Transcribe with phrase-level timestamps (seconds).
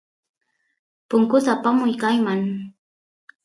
[1.09, 2.41] punkut apamuy kayman